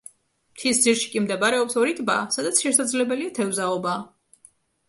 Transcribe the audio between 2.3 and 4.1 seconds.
სადაც შესაძლებელია თევზაობა.